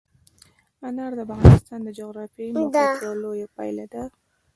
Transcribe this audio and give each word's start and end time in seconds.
انار 0.87 1.11
د 1.17 1.19
افغانستان 1.25 1.79
د 1.83 1.89
جغرافیایي 1.99 2.51
موقیعت 2.59 2.95
یوه 3.05 3.15
لویه 3.23 3.47
پایله 3.55 3.85
ده. 3.93 4.03